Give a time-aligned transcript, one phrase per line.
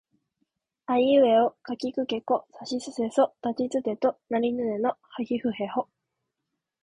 [0.87, 5.87] あいうえおかきくけこさしすせそたちつてとなにぬねのはひふへほ